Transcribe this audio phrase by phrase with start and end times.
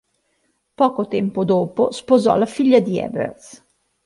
[0.73, 3.63] Poco tempo dopo sposò la figlia di Ebers.